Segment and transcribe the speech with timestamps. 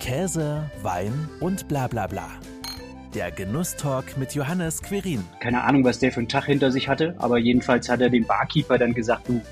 [0.00, 2.28] Käse, Wein und bla bla bla.
[3.14, 5.24] Der Genusstalk mit Johannes Querin.
[5.40, 8.24] Keine Ahnung, was der für einen Tag hinter sich hatte, aber jedenfalls hat er dem
[8.24, 9.42] Barkeeper dann gesagt, du,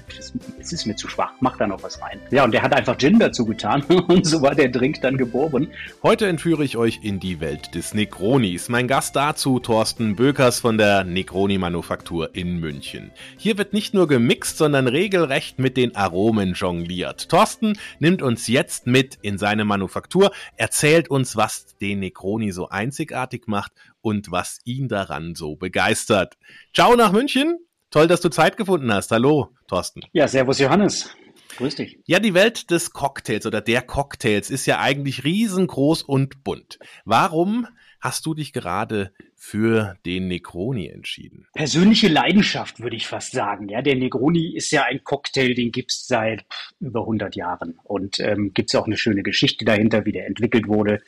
[0.60, 2.20] es ist mir zu schwach, mach da noch was rein.
[2.30, 5.72] Ja, und der hat einfach Gin dazu getan und so war der Drink dann geboren.
[6.04, 8.68] Heute entführe ich euch in die Welt des Negronis.
[8.68, 13.10] Mein Gast dazu, Thorsten Bökers von der Negroni Manufaktur in München.
[13.38, 17.28] Hier wird nicht nur gemixt, sondern regelrecht mit den Aromen jongliert.
[17.28, 23.47] Thorsten nimmt uns jetzt mit in seine Manufaktur, erzählt uns, was den Negroni so einzigartig
[23.48, 26.38] macht und was ihn daran so begeistert.
[26.74, 27.58] Ciao nach München.
[27.90, 29.10] Toll, dass du Zeit gefunden hast.
[29.10, 30.02] Hallo, Thorsten.
[30.12, 31.10] Ja, servus Johannes.
[31.56, 31.98] Grüß dich.
[32.06, 36.78] Ja, die Welt des Cocktails oder der Cocktails ist ja eigentlich riesengroß und bunt.
[37.04, 37.66] Warum
[38.00, 41.46] hast du dich gerade für den Negroni entschieden?
[41.54, 43.68] Persönliche Leidenschaft, würde ich fast sagen.
[43.68, 46.44] Ja, der Negroni ist ja ein Cocktail, den gibt's seit
[46.80, 47.78] über 100 Jahren.
[47.82, 51.02] Und ähm, gibt auch eine schöne Geschichte dahinter, wie der entwickelt wurde.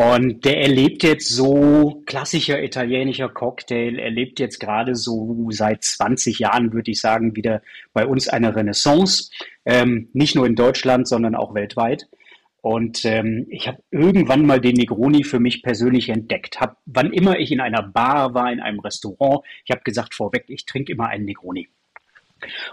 [0.00, 6.72] Und der erlebt jetzt so klassischer italienischer Cocktail, erlebt jetzt gerade so seit 20 Jahren,
[6.72, 7.60] würde ich sagen, wieder
[7.92, 9.30] bei uns eine Renaissance.
[9.66, 12.08] Ähm, nicht nur in Deutschland, sondern auch weltweit.
[12.62, 16.60] Und ähm, ich habe irgendwann mal den Negroni für mich persönlich entdeckt.
[16.60, 20.44] Hab, wann immer ich in einer Bar war, in einem Restaurant, ich habe gesagt vorweg,
[20.48, 21.68] ich trinke immer einen Negroni.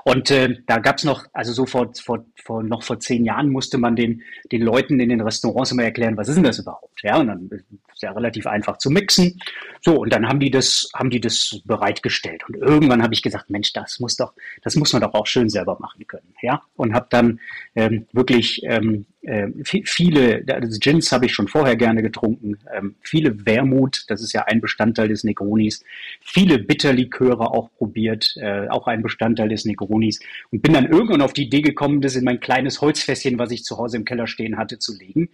[0.03, 3.77] Und äh, da gab's noch, also so vor, vor, vor noch vor zehn Jahren musste
[3.77, 7.01] man den, den Leuten in den Restaurants immer erklären, was ist denn das überhaupt?
[7.03, 7.49] Ja, und dann
[7.97, 9.39] ist ja relativ einfach zu mixen.
[9.81, 12.43] So, und dann haben die das, haben die das bereitgestellt.
[12.47, 15.49] Und irgendwann habe ich gesagt, Mensch, das muss doch, das muss man doch auch schön
[15.49, 16.33] selber machen können.
[16.41, 17.39] Ja, und habe dann
[17.75, 23.45] ähm, wirklich ähm, äh, viele, also Gins habe ich schon vorher gerne getrunken, ähm, viele
[23.45, 25.83] Wermut, das ist ja ein Bestandteil des Negronis,
[26.21, 30.19] viele Bitterliköre auch probiert, äh, auch ein Bestandteil des Negronis
[30.51, 33.63] und bin dann irgendwann auf die Idee gekommen, das in mein kleines Holzfässchen, was ich
[33.63, 35.29] zu Hause im Keller stehen hatte, zu legen.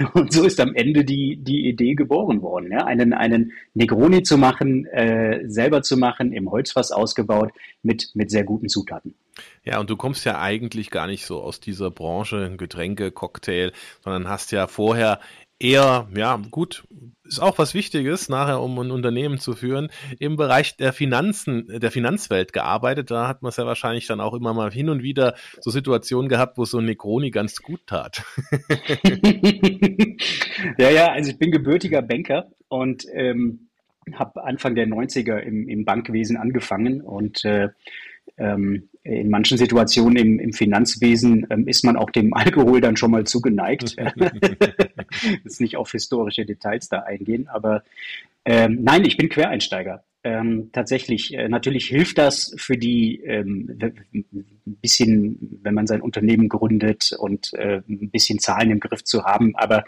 [0.14, 2.84] Und so ist am Ende die, die Idee geboren worden, ja?
[2.84, 7.52] einen, einen Negroni zu machen, äh, selber zu machen, im Holzfass ausgebaut,
[7.82, 9.14] mit, mit sehr guten Zutaten.
[9.64, 13.72] Ja, und du kommst ja eigentlich gar nicht so aus dieser Branche, Getränke, Cocktail,
[14.02, 15.20] sondern hast ja vorher
[15.58, 16.86] eher, ja, gut,
[17.24, 21.90] ist auch was Wichtiges, nachher, um ein Unternehmen zu führen, im Bereich der Finanzen, der
[21.90, 23.10] Finanzwelt gearbeitet.
[23.10, 26.28] Da hat man es ja wahrscheinlich dann auch immer mal hin und wieder so Situationen
[26.28, 28.24] gehabt, wo so ein Negroni ganz gut tat.
[30.78, 33.68] ja, ja, also ich bin gebürtiger Banker und ähm,
[34.12, 37.70] habe Anfang der 90er im, im Bankwesen angefangen und äh,
[38.36, 43.10] ähm, in manchen Situationen im, im Finanzwesen ähm, ist man auch dem Alkohol dann schon
[43.10, 43.96] mal zugeneigt.
[45.44, 47.82] Jetzt nicht auf historische Details da eingehen, aber
[48.44, 50.04] ähm, nein, ich bin Quereinsteiger.
[50.26, 53.78] Ähm, tatsächlich, äh, natürlich hilft das für die ähm,
[54.12, 59.24] ein bisschen, wenn man sein Unternehmen gründet und äh, ein bisschen Zahlen im Griff zu
[59.24, 59.54] haben.
[59.54, 59.84] Aber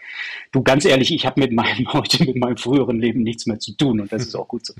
[0.52, 3.76] du ganz ehrlich, ich habe mit meinem heute mit meinem früheren Leben nichts mehr zu
[3.76, 4.74] tun und das ist auch gut so.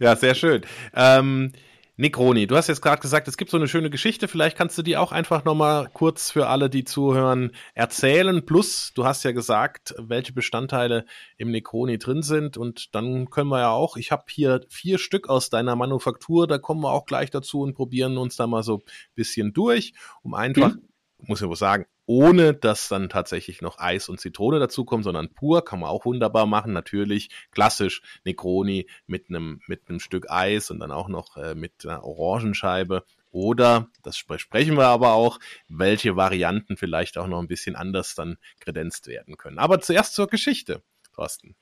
[0.00, 0.62] ja, sehr schön.
[0.94, 1.52] Ähm
[2.00, 4.26] Negroni, du hast jetzt gerade gesagt, es gibt so eine schöne Geschichte.
[4.26, 8.46] Vielleicht kannst du die auch einfach nochmal kurz für alle, die zuhören, erzählen.
[8.46, 11.04] Plus, du hast ja gesagt, welche Bestandteile
[11.36, 12.56] im Negroni drin sind.
[12.56, 16.56] Und dann können wir ja auch, ich habe hier vier Stück aus deiner Manufaktur, da
[16.56, 18.82] kommen wir auch gleich dazu und probieren uns da mal so ein
[19.14, 20.88] bisschen durch, um einfach, mhm.
[21.18, 25.64] muss ich wohl sagen, ohne dass dann tatsächlich noch Eis und Zitrone dazukommen, sondern pur,
[25.64, 26.72] kann man auch wunderbar machen.
[26.72, 31.86] Natürlich klassisch Negroni mit einem mit einem Stück Eis und dann auch noch äh, mit
[31.86, 33.04] einer Orangenscheibe.
[33.30, 35.38] Oder, das sprechen wir aber auch,
[35.68, 39.60] welche Varianten vielleicht auch noch ein bisschen anders dann kredenzt werden können.
[39.60, 40.82] Aber zuerst zur Geschichte.
[41.14, 41.54] Thorsten.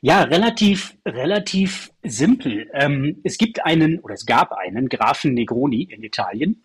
[0.00, 2.68] Ja, relativ, relativ simpel.
[2.72, 6.63] Ähm, es gibt einen, oder es gab einen Grafen Negroni in Italien,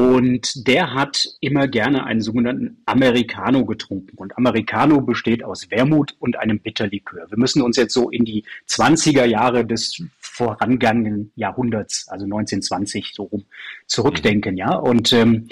[0.00, 4.16] und der hat immer gerne einen sogenannten Americano getrunken.
[4.16, 7.26] Und Americano besteht aus Wermut und einem Bitterlikör.
[7.28, 10.02] Wir müssen uns jetzt so in die 20er Jahre des
[10.40, 13.44] vorangegangenen Jahrhunderts, also 1920 so rum,
[13.86, 14.74] zurückdenken, ja.
[14.74, 15.48] Und ähm,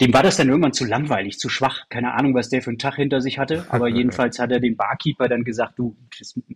[0.00, 1.88] dem war das dann irgendwann zu langweilig, zu schwach.
[1.90, 4.76] Keine Ahnung, was der für einen Tag hinter sich hatte, aber jedenfalls hat er dem
[4.76, 5.96] Barkeeper dann gesagt, du,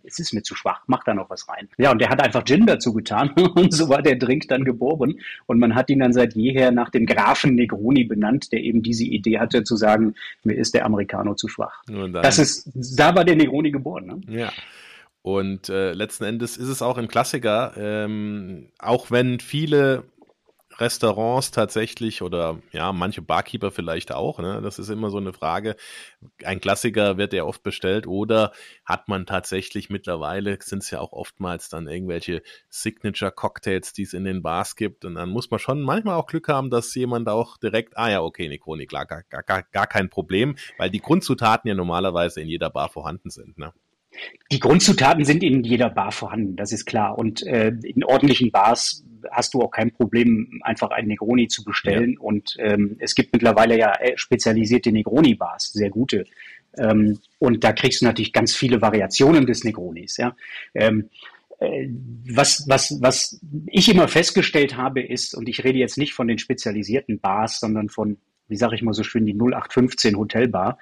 [0.03, 1.69] es ist mir zu schwach, mach da noch was rein.
[1.77, 5.19] Ja, und der hat einfach Gin dazu getan und so war der Drink dann geboren
[5.45, 9.05] und man hat ihn dann seit jeher nach dem Grafen Negroni benannt, der eben diese
[9.05, 11.83] Idee hatte zu sagen, mir ist der Americano zu schwach.
[12.21, 14.07] Das ist, da war der Negroni geboren.
[14.07, 14.39] Ne?
[14.39, 14.51] Ja.
[15.21, 20.05] Und äh, letzten Endes ist es auch ein Klassiker, ähm, auch wenn viele
[20.79, 24.61] Restaurants tatsächlich oder ja, manche Barkeeper vielleicht auch, ne?
[24.61, 25.75] Das ist immer so eine Frage.
[26.43, 28.51] Ein Klassiker wird ja oft bestellt oder
[28.85, 34.23] hat man tatsächlich mittlerweile, sind es ja auch oftmals dann irgendwelche Signature-Cocktails, die es in
[34.23, 35.03] den Bars gibt.
[35.03, 38.21] Und dann muss man schon manchmal auch Glück haben, dass jemand auch direkt, ah ja,
[38.21, 42.69] okay, Negroni, klar, gar, gar, gar kein Problem, weil die Grundzutaten ja normalerweise in jeder
[42.69, 43.57] Bar vorhanden sind.
[43.57, 43.73] Ne?
[44.51, 47.17] Die Grundzutaten sind in jeder Bar vorhanden, das ist klar.
[47.17, 52.13] Und äh, in ordentlichen Bars hast du auch kein Problem, einfach einen Negroni zu bestellen.
[52.13, 52.19] Ja.
[52.19, 56.25] Und ähm, es gibt mittlerweile ja äh, spezialisierte Negroni-Bars, sehr gute.
[56.77, 60.17] Ähm, und da kriegst du natürlich ganz viele Variationen des Negronis.
[60.17, 60.35] Ja?
[60.73, 61.09] Ähm,
[61.59, 61.89] äh,
[62.29, 66.37] was, was, was ich immer festgestellt habe, ist, und ich rede jetzt nicht von den
[66.37, 68.17] spezialisierten Bars, sondern von,
[68.47, 70.77] wie sage ich mal so schön, die 0815 Hotelbar,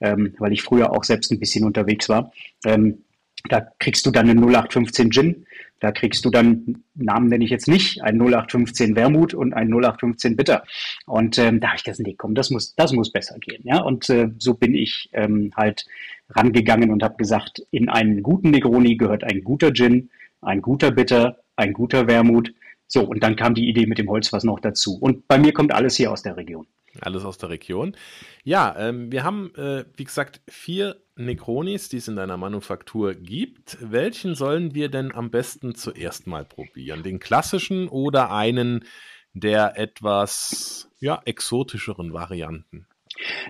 [0.00, 2.32] ähm, weil ich früher auch selbst ein bisschen unterwegs war.
[2.64, 3.04] Ähm,
[3.48, 5.46] da kriegst du dann einen 0815 Gin,
[5.80, 10.36] da kriegst du dann, Namen nenne ich jetzt nicht, einen 0815 Wermut und einen 0815
[10.36, 10.64] Bitter.
[11.06, 13.62] Und ähm, da habe ich gesagt, nee, komm, das muss, das muss besser gehen.
[13.64, 13.80] Ja?
[13.80, 15.86] Und äh, so bin ich ähm, halt
[16.30, 20.10] rangegangen und habe gesagt, in einen guten Negroni gehört ein guter Gin,
[20.42, 22.52] ein guter Bitter, ein guter Wermut.
[22.88, 24.98] So, und dann kam die Idee mit dem Holz was noch dazu.
[24.98, 26.66] Und bei mir kommt alles hier aus der Region.
[27.00, 27.96] Alles aus der Region.
[28.44, 33.78] Ja, ähm, wir haben, äh, wie gesagt, vier Necronis, die es in deiner Manufaktur gibt.
[33.80, 37.02] Welchen sollen wir denn am besten zuerst mal probieren?
[37.02, 38.84] Den klassischen oder einen
[39.34, 42.86] der etwas ja, exotischeren Varianten?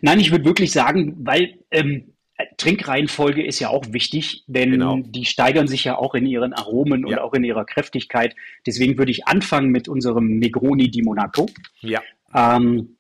[0.01, 2.15] Nein, ich würde wirklich sagen, weil ähm,
[2.57, 4.99] Trinkreihenfolge ist ja auch wichtig, denn genau.
[5.03, 7.09] die steigern sich ja auch in ihren Aromen ja.
[7.09, 8.37] und auch in ihrer Kräftigkeit.
[8.67, 11.49] Deswegen würde ich anfangen mit unserem Negroni di Monaco.
[11.81, 12.01] Ja.
[12.33, 12.98] Ähm,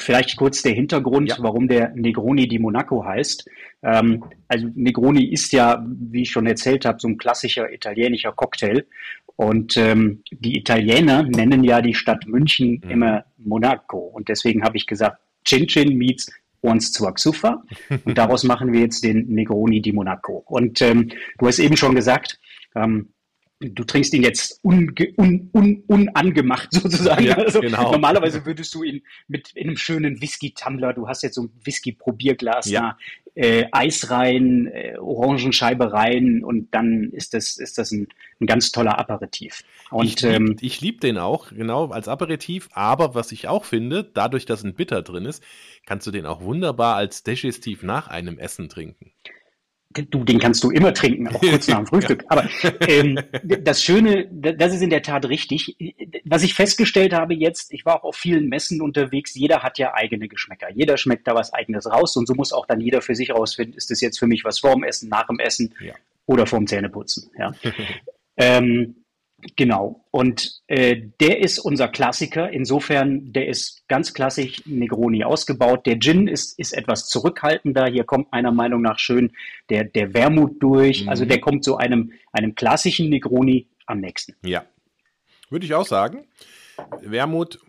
[0.00, 1.36] Vielleicht kurz der Hintergrund, ja.
[1.40, 3.48] warum der Negroni di Monaco heißt.
[3.82, 8.86] Ähm, also Negroni ist ja, wie ich schon erzählt habe, so ein klassischer italienischer Cocktail.
[9.36, 12.90] Und ähm, die Italiener nennen ja die Stadt München mhm.
[12.90, 13.98] immer Monaco.
[13.98, 17.62] Und deswegen habe ich gesagt, Chin Chin meets uns zur Xufa.
[18.04, 20.42] Und daraus machen wir jetzt den Negroni di Monaco.
[20.46, 22.40] Und ähm, du hast eben schon gesagt,
[22.74, 23.10] ähm,
[23.60, 27.24] du trinkst ihn jetzt un, un, un, unangemacht sozusagen.
[27.24, 27.92] Ja, also genau.
[27.92, 32.70] normalerweise würdest du ihn mit in einem schönen Whisky-Tumbler, du hast jetzt so ein Whisky-Probierglas
[32.70, 32.80] ja.
[32.80, 32.98] da,
[33.34, 38.08] äh, Eis rein, äh, Orangenscheibe rein und dann ist das, ist das ein,
[38.40, 39.62] ein ganz toller Aperitif.
[39.90, 44.04] Und, ich liebe ähm, lieb den auch, genau, als Aperitif, aber was ich auch finde,
[44.04, 45.42] dadurch, dass ein Bitter drin ist,
[45.86, 49.12] kannst du den auch wunderbar als Digestiv nach einem Essen trinken
[49.90, 52.24] du, den kannst du immer trinken, auch kurz nach dem Frühstück.
[52.28, 52.48] Aber
[52.86, 55.76] ähm, das Schöne, das ist in der Tat richtig.
[56.24, 59.94] Was ich festgestellt habe jetzt, ich war auch auf vielen Messen unterwegs, jeder hat ja
[59.94, 60.70] eigene Geschmäcker.
[60.72, 63.76] Jeder schmeckt da was eigenes raus und so muss auch dann jeder für sich rausfinden,
[63.76, 65.94] ist das jetzt für mich was vorm Essen, nach dem Essen ja.
[66.26, 67.30] oder vorm Zähneputzen.
[67.38, 67.52] Ja.
[68.36, 68.96] ähm,
[69.56, 70.04] Genau.
[70.10, 72.50] Und äh, der ist unser Klassiker.
[72.50, 75.86] Insofern, der ist ganz klassisch Negroni ausgebaut.
[75.86, 77.86] Der Gin ist, ist etwas zurückhaltender.
[77.86, 79.32] Hier kommt meiner Meinung nach schön
[79.70, 81.04] der, der Wermut durch.
[81.04, 81.08] Mhm.
[81.08, 84.34] Also der kommt so einem, einem klassischen Negroni am nächsten.
[84.42, 84.64] Ja.
[85.50, 86.26] Würde ich auch sagen.
[87.00, 87.60] Wermut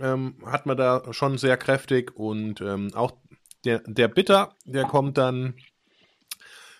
[0.00, 3.12] ähm, hat man da schon sehr kräftig und ähm, auch
[3.64, 5.54] der, der Bitter, der kommt dann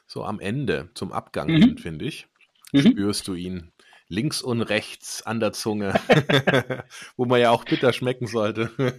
[0.06, 1.78] so am Ende zum Abgang, mhm.
[1.78, 2.26] finde ich.
[2.72, 2.80] Mhm.
[2.80, 3.72] Spürst du ihn
[4.12, 5.94] links und rechts an der Zunge,
[7.16, 8.70] wo man ja auch bitter schmecken sollte.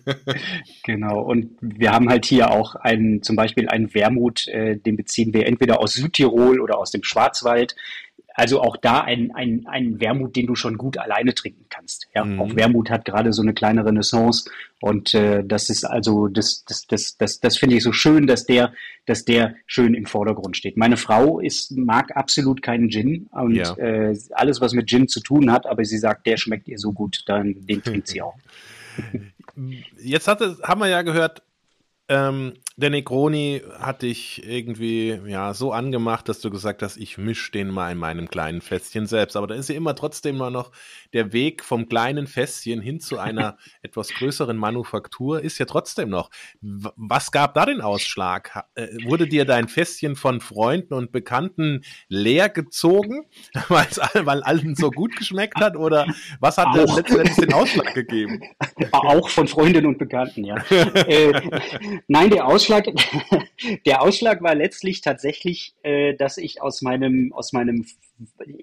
[0.83, 5.33] genau, und wir haben halt hier auch einen, zum Beispiel einen Wermut, äh, den beziehen
[5.33, 7.75] wir entweder aus Südtirol oder aus dem Schwarzwald.
[8.35, 12.07] Also auch da ein, ein, ein Wermut, den du schon gut alleine trinken kannst.
[12.15, 12.41] Ja, mhm.
[12.41, 14.49] auch Wermut hat gerade so eine kleine Renaissance
[14.81, 18.45] und äh, das ist also das das das das, das finde ich so schön, dass
[18.45, 18.73] der
[19.05, 20.77] dass der schön im Vordergrund steht.
[20.77, 23.77] Meine Frau ist mag absolut keinen Gin und ja.
[23.77, 26.91] äh, alles was mit Gin zu tun hat, aber sie sagt, der schmeckt ihr so
[26.91, 28.35] gut, dann den trinkt sie auch.
[29.97, 31.43] Jetzt hatte, haben wir ja gehört,
[32.09, 37.51] ähm, der Negroni hat dich irgendwie ja so angemacht, dass du gesagt hast, ich mische
[37.51, 39.35] den mal in meinem kleinen Fässchen selbst.
[39.35, 40.71] Aber da ist ja immer trotzdem noch
[41.13, 46.29] der Weg vom kleinen Fässchen hin zu einer etwas größeren Manufaktur ist ja trotzdem noch.
[46.61, 48.65] Was gab da den Ausschlag?
[48.75, 53.25] Äh, wurde dir dein Fässchen von Freunden und Bekannten leer gezogen,
[53.69, 55.75] weil allen so gut geschmeckt hat?
[55.77, 56.07] Oder
[56.39, 58.41] was hat letztendlich den Ausschlag gegeben?
[58.91, 60.55] Auch von Freundinnen und Bekannten, ja.
[60.69, 61.41] äh,
[62.07, 62.85] nein, der Ausschlag,
[63.85, 67.85] der Ausschlag war letztlich tatsächlich, äh, dass ich aus meinem, aus meinem,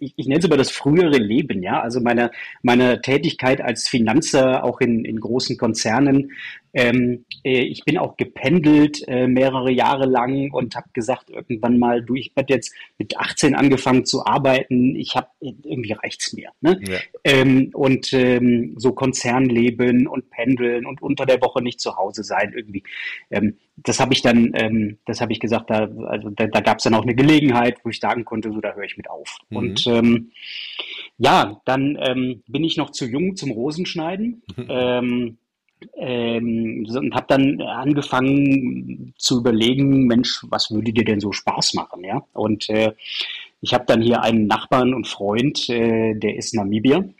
[0.00, 2.30] ich, ich nenne es immer das frühere Leben, ja, also meine,
[2.62, 6.32] meine Tätigkeit als Finanzer auch in, in großen Konzernen,
[6.72, 12.02] Ähm, äh, ich bin auch gependelt äh, mehrere Jahre lang und habe gesagt irgendwann mal,
[12.02, 16.50] du, ich habe jetzt mit 18 angefangen zu arbeiten, ich habe irgendwie reicht's mir.
[16.60, 16.80] Ne?
[16.86, 16.98] Ja.
[17.24, 22.52] Ähm, und ähm, so Konzernleben und pendeln und unter der Woche nicht zu Hause sein
[22.54, 22.84] irgendwie.
[23.30, 26.78] Ähm, das habe ich dann, ähm, das habe ich gesagt, da, also da, da gab
[26.78, 29.38] es dann auch eine Gelegenheit, wo ich sagen konnte, so da höre ich mit auf.
[29.48, 29.56] Mhm.
[29.56, 30.30] Und ähm,
[31.18, 34.42] ja, dann bin ich noch zu jung zum Rosenschneiden.
[34.56, 35.36] Mhm.
[35.96, 42.04] Ähm, und habe dann angefangen zu überlegen, Mensch, was würde dir denn so Spaß machen,
[42.04, 42.22] ja?
[42.32, 42.92] Und äh,
[43.60, 47.12] ich habe dann hier einen Nachbarn und Freund, äh, der ist Namibier.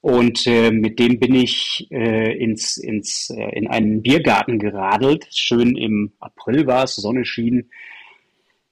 [0.00, 5.26] Und äh, mit dem bin ich äh, ins, ins, äh, in einen Biergarten geradelt.
[5.32, 7.70] Schön im April war es, Sonne schien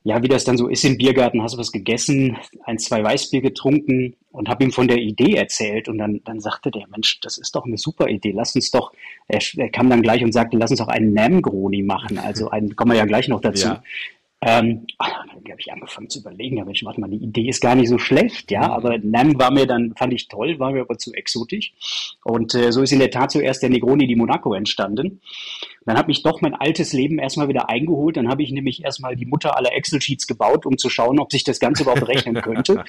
[0.06, 3.40] ja, wie das dann so ist im Biergarten, hast du was gegessen, ein, zwei Weißbier
[3.40, 7.38] getrunken und habe ihm von der Idee erzählt und dann, dann sagte der Mensch, das
[7.38, 8.92] ist doch eine super Idee, lass uns doch,
[9.28, 12.92] er, kam dann gleich und sagte, lass uns doch einen Namgroni machen, also einen, kommen
[12.92, 13.68] wir ja gleich noch dazu.
[13.68, 13.82] Ja.
[14.46, 17.62] Ähm, ah, dann habe ich angefangen zu überlegen, ja Mensch, warte mal, die Idee ist
[17.62, 18.72] gar nicht so schlecht, ja, mhm.
[18.72, 21.72] aber Nam war mir dann, fand ich toll, war mir aber zu exotisch
[22.24, 25.20] und äh, so ist in der Tat zuerst der Negroni di Monaco entstanden.
[25.86, 28.16] Dann hat mich doch mein altes Leben erstmal wieder eingeholt.
[28.16, 31.44] Dann habe ich nämlich erstmal die Mutter aller Excel-Sheets gebaut, um zu schauen, ob sich
[31.44, 32.84] das Ganze überhaupt rechnen könnte.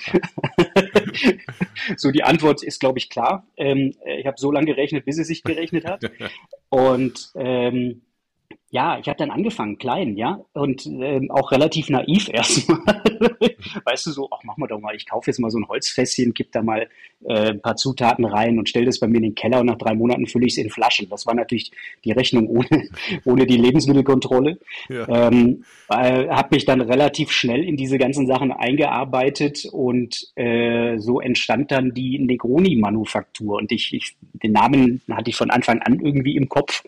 [1.97, 3.45] so, die Antwort ist, glaube ich, klar.
[3.57, 6.09] Ähm, ich habe so lange gerechnet, bis es sich gerechnet hat.
[6.69, 8.01] Und ähm,
[8.75, 13.01] ja, ich habe dann angefangen, klein, ja, und ähm, auch relativ naiv erstmal.
[13.85, 16.33] weißt du, so, ach, mach mal doch mal, ich kaufe jetzt mal so ein Holzfässchen,
[16.33, 16.89] kipp da mal
[17.23, 19.77] äh, ein paar Zutaten rein und stell das bei mir in den Keller und nach
[19.77, 21.07] drei Monaten fülle ich es in Flaschen.
[21.09, 21.71] Das war natürlich
[22.03, 22.89] die Rechnung ohne,
[23.23, 24.59] ohne die Lebensmittelkontrolle.
[24.89, 25.07] Ja.
[25.07, 31.21] Ähm, äh, habe mich dann relativ schnell in diese ganzen Sachen eingearbeitet und äh, so
[31.21, 33.55] entstand dann die Negroni-Manufaktur.
[33.55, 36.83] Und ich, ich, den Namen hatte ich von Anfang an irgendwie im Kopf.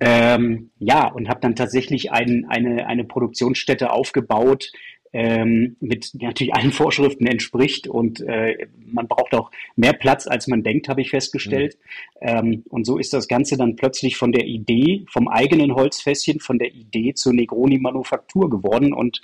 [0.00, 4.70] Ähm, ja, und habe dann tatsächlich ein, eine, eine Produktionsstätte aufgebaut,
[5.12, 10.62] ähm, mit natürlich allen Vorschriften entspricht und äh, man braucht auch mehr Platz, als man
[10.62, 11.78] denkt, habe ich festgestellt.
[12.20, 12.28] Mhm.
[12.28, 16.58] Ähm, und so ist das Ganze dann plötzlich von der Idee, vom eigenen Holzfässchen, von
[16.58, 19.20] der Idee zur Negroni-Manufaktur geworden und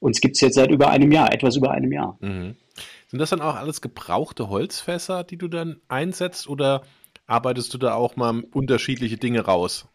[0.00, 2.16] uns gibt's jetzt seit über einem Jahr, etwas über einem Jahr.
[2.20, 2.56] Mhm.
[3.08, 6.82] Sind das dann auch alles gebrauchte Holzfässer, die du dann einsetzt oder
[7.26, 9.88] arbeitest du da auch mal unterschiedliche Dinge raus?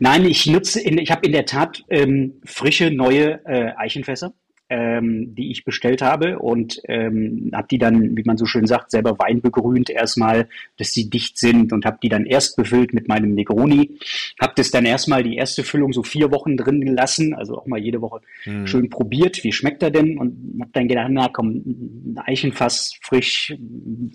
[0.00, 4.32] Nein, ich nutze, in, ich habe in der Tat ähm, frische neue äh, Eichenfässer,
[4.68, 8.90] ähm, die ich bestellt habe und ähm, habe die dann, wie man so schön sagt,
[8.90, 13.34] selber weinbegrünt erstmal, dass sie dicht sind und habe die dann erst befüllt mit meinem
[13.34, 13.98] Negroni.
[14.40, 17.80] Habe das dann erstmal die erste Füllung so vier Wochen drin gelassen, also auch mal
[17.80, 18.66] jede Woche hm.
[18.66, 23.54] schön probiert, wie schmeckt er denn und habe dann gedacht, na komm, ein Eichenfass frisch,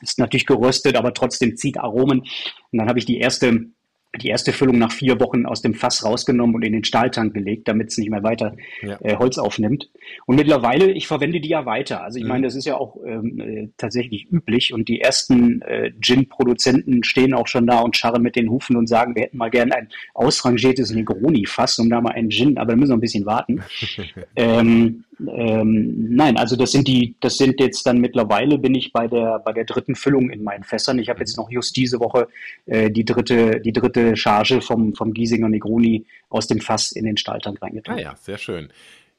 [0.02, 2.20] ist natürlich geröstet, aber trotzdem zieht Aromen.
[2.20, 3.66] Und dann habe ich die erste
[4.20, 7.68] die erste Füllung nach vier Wochen aus dem Fass rausgenommen und in den Stahltank gelegt,
[7.68, 8.98] damit es nicht mehr weiter ja.
[9.02, 9.90] äh, Holz aufnimmt.
[10.26, 12.04] Und mittlerweile, ich verwende die ja weiter.
[12.04, 12.30] Also ich mhm.
[12.30, 17.34] meine, das ist ja auch ähm, äh, tatsächlich üblich und die ersten äh, Gin-Produzenten stehen
[17.34, 19.90] auch schon da und scharren mit den Hufen und sagen, wir hätten mal gerne ein
[20.14, 23.64] ausrangiertes Negroni-Fass, um da mal einen Gin, aber da müssen wir ein bisschen warten.
[24.36, 29.08] ähm, ähm, nein, also das sind die, das sind jetzt dann mittlerweile bin ich bei
[29.08, 31.00] der bei der dritten Füllung in meinen Fässern.
[31.00, 32.28] Ich habe jetzt noch just diese Woche
[32.66, 37.18] äh, die dritte die dritte Charge vom vom Giesinger Negroni aus dem Fass in den
[37.18, 37.98] Stahltank reingetan.
[37.98, 38.70] Ah ja, sehr schön.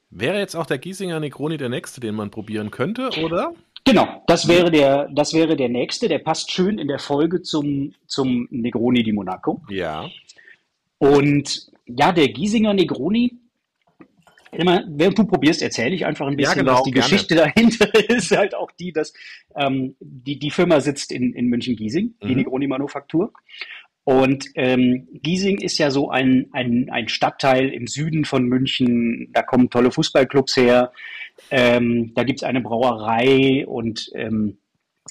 [0.09, 3.53] Wäre jetzt auch der Giesinger Negroni der nächste, den man probieren könnte, oder?
[3.85, 6.07] Genau, das wäre der, das wäre der nächste.
[6.07, 9.61] Der passt schön in der Folge zum, zum Negroni di Monaco.
[9.69, 10.09] Ja.
[10.99, 13.33] Und ja, der Giesinger Negroni,
[14.55, 17.09] Immer, während du probierst, erzähle ich einfach ein bisschen, ja, genau, was die gerne.
[17.09, 18.35] Geschichte dahinter ist.
[18.35, 19.13] Halt auch die, dass
[19.55, 22.27] ähm, die, die Firma sitzt in, in München-Giesing, mhm.
[22.27, 23.33] die Negroni-Manufaktur.
[24.05, 29.29] Und ähm, Giesing ist ja so ein, ein, ein Stadtteil im Süden von München.
[29.31, 30.91] Da kommen tolle Fußballclubs her.
[31.51, 34.57] Ähm, da gibt's eine Brauerei und ähm,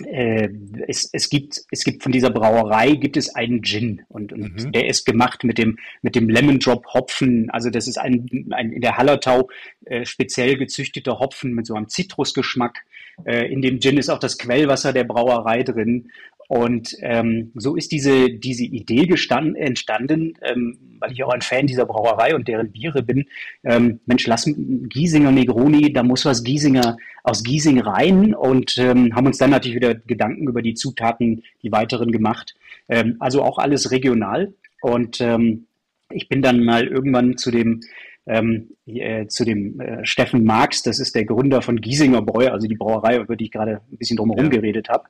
[0.01, 0.49] äh,
[0.89, 4.73] es, es, gibt, es gibt von dieser Brauerei gibt es einen Gin und, und mhm.
[4.73, 7.51] der ist gemacht mit dem, mit dem Lemon Drop Hopfen.
[7.51, 9.51] Also das ist ein, ein in der Hallertau
[9.85, 12.85] äh, speziell gezüchteter Hopfen mit so einem Zitrusgeschmack.
[13.25, 16.11] Äh, in dem Gin ist auch das Quellwasser der Brauerei drin
[16.53, 21.67] und ähm, so ist diese, diese Idee gestanden, entstanden, ähm, weil ich auch ein Fan
[21.67, 23.25] dieser Brauerei und deren Biere bin.
[23.65, 29.29] Ähm, Mensch, lass Giesinger Negroni, da muss was Giesinger aus Giesing rein und ähm, haben
[29.29, 32.55] uns dann natürlich wieder Gedanken über die Zutaten, die weiteren gemacht.
[32.91, 34.53] Ähm, also auch alles regional.
[34.83, 35.69] Und ähm,
[36.11, 37.81] ich bin dann mal irgendwann zu dem
[38.27, 42.69] ähm, äh, zu dem äh, Steffen Marx, das ist der Gründer von Giesinger Bräu, also
[42.69, 44.51] die Brauerei, über die ich gerade ein bisschen drumherum ja.
[44.51, 45.05] geredet habe.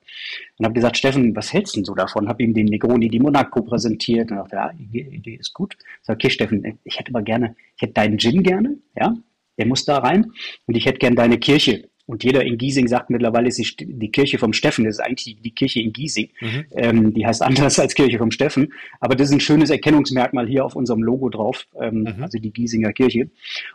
[0.58, 2.28] Und habe gesagt, Steffen, was hältst du denn so davon?
[2.28, 5.76] Habe ihm den Negroni di Monaco präsentiert und dachte, ja, die Idee ist gut.
[5.78, 9.14] Ich sage, okay, Steffen, ich hätte aber gerne, ich hätte deinen Gin gerne, ja,
[9.58, 10.32] der muss da rein
[10.66, 11.88] und ich hätte gerne deine Kirche.
[12.06, 15.54] Und jeder in Giesing sagt mittlerweile, ist die, Kirche vom Steffen, das ist eigentlich die
[15.54, 16.30] Kirche in Giesing.
[16.40, 16.64] Mhm.
[16.72, 18.72] Ähm, die heißt anders als Kirche vom Steffen.
[19.00, 22.22] Aber das ist ein schönes Erkennungsmerkmal hier auf unserem Logo drauf, ähm, mhm.
[22.22, 23.30] also die Giesinger Kirche.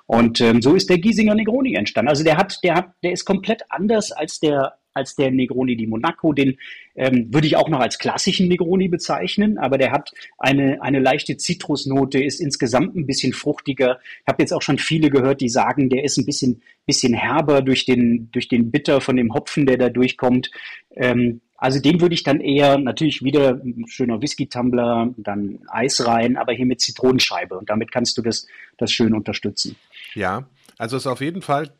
[0.05, 2.09] Und ähm, so ist der Giesinger Negroni entstanden.
[2.09, 5.87] Also der hat, der hat, der ist komplett anders als der als der Negroni di
[5.87, 6.33] Monaco.
[6.33, 6.57] Den
[6.95, 11.37] ähm, würde ich auch noch als klassischen Negroni bezeichnen, aber der hat eine, eine leichte
[11.37, 13.99] Zitrusnote, ist insgesamt ein bisschen fruchtiger.
[14.21, 17.61] Ich habe jetzt auch schon viele gehört, die sagen, der ist ein bisschen, bisschen herber
[17.61, 20.51] durch den, durch den Bitter von dem Hopfen, der da durchkommt.
[20.95, 26.37] Ähm, also den würde ich dann eher natürlich wieder ein schöner Whisky-Tumbler, dann Eis rein,
[26.37, 28.45] aber hier mit Zitronenscheibe und damit kannst du das,
[28.77, 29.75] das schön unterstützen.
[30.13, 31.71] Ja, also es ist auf jeden Fall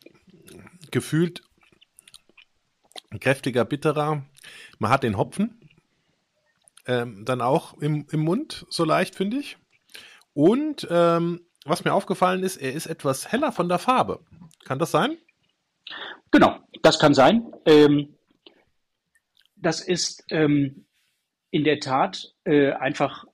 [0.90, 1.42] gefühlt
[3.20, 4.24] kräftiger, bitterer.
[4.78, 5.58] Man hat den Hopfen
[6.86, 9.58] ähm, dann auch im, im Mund, so leicht, finde ich.
[10.32, 14.20] Und ähm, was mir aufgefallen ist, er ist etwas heller von der Farbe.
[14.64, 15.18] Kann das sein?
[16.30, 17.52] Genau, das kann sein.
[17.66, 18.14] Ähm,
[19.56, 20.86] das ist ähm,
[21.50, 23.24] in der Tat äh, einfach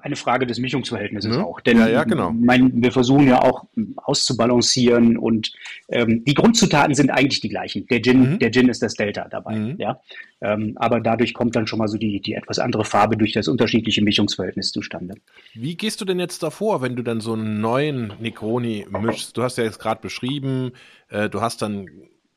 [0.00, 1.44] eine Frage des Mischungsverhältnisses ja.
[1.44, 1.60] auch.
[1.60, 2.30] Denn ja, ja, genau.
[2.32, 3.64] mein, wir versuchen ja auch
[3.96, 5.52] auszubalancieren und
[5.88, 7.86] ähm, die Grundzutaten sind eigentlich die gleichen.
[7.86, 8.38] Der Gin, mhm.
[8.38, 9.56] der Gin ist das Delta dabei.
[9.56, 9.76] Mhm.
[9.78, 10.00] Ja?
[10.40, 13.48] Ähm, aber dadurch kommt dann schon mal so die, die etwas andere Farbe durch das
[13.48, 15.14] unterschiedliche Mischungsverhältnis zustande.
[15.54, 19.36] Wie gehst du denn jetzt davor, wenn du dann so einen neuen Negroni mischst?
[19.36, 20.72] Du hast ja jetzt gerade beschrieben,
[21.08, 21.86] äh, du hast dann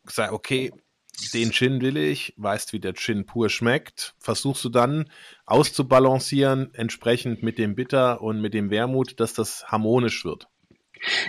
[0.05, 0.71] gesagt, okay,
[1.33, 5.09] den Gin will ich, weißt, wie der Gin pur schmeckt, versuchst du dann
[5.45, 10.47] auszubalancieren, entsprechend mit dem Bitter und mit dem Wermut, dass das harmonisch wird.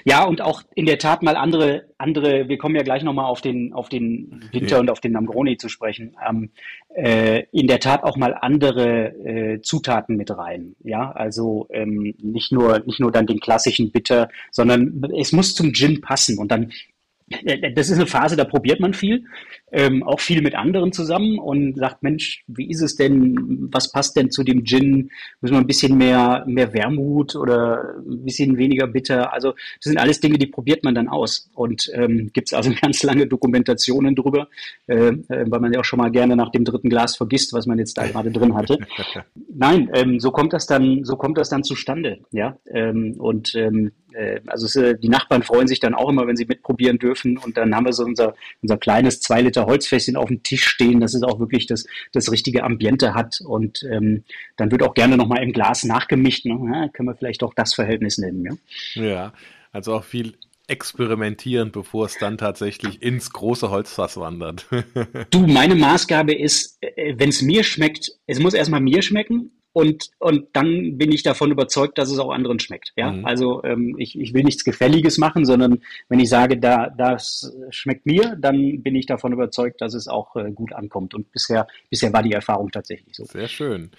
[0.04, 3.40] Ja, und auch in der Tat mal andere, andere, wir kommen ja gleich nochmal auf
[3.40, 4.80] den, auf den Winter ja.
[4.80, 6.50] und auf den Namgroni zu sprechen, ähm,
[6.94, 10.76] äh, in der Tat auch mal andere äh, Zutaten mit rein.
[10.80, 15.72] Ja, also ähm, nicht nur, nicht nur dann den klassischen Bitter, sondern es muss zum
[15.72, 16.70] Gin passen und dann
[17.74, 19.24] das ist eine Phase, da probiert man viel,
[19.72, 24.16] ähm, auch viel mit anderen zusammen und sagt, Mensch, wie ist es denn, was passt
[24.16, 25.10] denn zu dem Gin?
[25.40, 29.32] Müssen wir ein bisschen mehr, mehr Wermut oder ein bisschen weniger bitter?
[29.32, 31.50] Also das sind alles Dinge, die probiert man dann aus.
[31.54, 34.48] Und ähm, gibt es also ganz lange Dokumentationen drüber,
[34.86, 37.66] äh, äh, weil man ja auch schon mal gerne nach dem dritten Glas vergisst, was
[37.66, 38.78] man jetzt da gerade drin hatte.
[39.54, 42.56] Nein, ähm, so kommt das dann, so kommt das dann zustande, ja.
[42.66, 46.36] Ähm, und ähm, äh, also es, äh, die Nachbarn freuen sich dann auch immer, wenn
[46.36, 47.38] sie mitprobieren dürfen.
[47.38, 51.00] Und dann haben wir so unser, unser kleines zwei Liter Holzfässchen auf dem Tisch stehen,
[51.00, 53.40] dass es auch wirklich das, das richtige Ambiente hat.
[53.44, 54.24] Und ähm,
[54.56, 56.44] dann wird auch gerne nochmal im Glas nachgemischt.
[56.44, 56.58] Ne?
[56.72, 58.58] Ja, können wir vielleicht auch das Verhältnis nehmen.
[58.94, 59.32] Ja, ja
[59.72, 60.34] also auch viel
[60.68, 64.66] experimentieren, bevor es dann tatsächlich ins große Holzfass wandert.
[65.30, 70.10] du, meine Maßgabe ist, äh, wenn es mir schmeckt, es muss erstmal mir schmecken und,
[70.18, 72.92] und dann bin ich davon überzeugt, dass es auch anderen schmeckt.
[72.96, 73.24] Ja, mhm.
[73.24, 78.06] also ähm, ich, ich will nichts Gefälliges machen, sondern wenn ich sage, da das schmeckt
[78.06, 81.14] mir, dann bin ich davon überzeugt, dass es auch äh, gut ankommt.
[81.14, 83.24] Und bisher bisher war die Erfahrung tatsächlich so.
[83.24, 83.90] Sehr schön.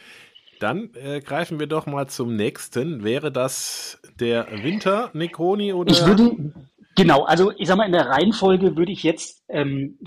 [0.60, 3.04] Dann äh, greifen wir doch mal zum nächsten.
[3.04, 5.92] Wäre das der Winter Necroni oder?
[5.92, 6.54] Ich würde
[6.96, 9.98] Genau, also ich sag mal, in der Reihenfolge würde ich jetzt, ähm,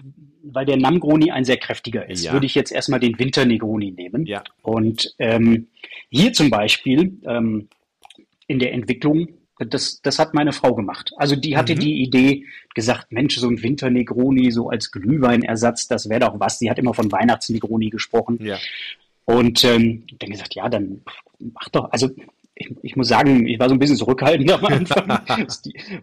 [0.42, 2.33] weil der Namgroni ein sehr kräftiger ist, ja.
[2.33, 4.27] würde ich jetzt erstmal den Winter Negroni nehmen.
[4.27, 4.44] Ja.
[4.62, 5.68] Und ähm,
[6.11, 7.68] hier zum Beispiel ähm,
[8.46, 11.12] in der Entwicklung, das, das hat meine Frau gemacht.
[11.16, 11.81] Also die hatte mhm.
[11.81, 12.44] die Idee,
[12.75, 16.59] gesagt, Mensch, so ein Winter Negroni so als Glühweinersatz, das wäre doch was.
[16.59, 18.38] Sie hat immer von Weihnachts Negroni gesprochen.
[18.40, 18.59] Ja.
[19.25, 21.03] Und ähm, dann gesagt, ja, dann
[21.38, 22.11] mach doch, also
[22.59, 25.19] ich, ich, muss sagen, ich war so ein bisschen zurückhaltend am Anfang.